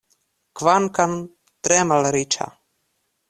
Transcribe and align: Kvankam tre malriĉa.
Kvankam 0.61 1.13
tre 1.67 1.79
malriĉa. 1.91 2.49